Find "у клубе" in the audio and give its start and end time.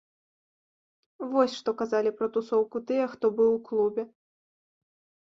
3.57-4.03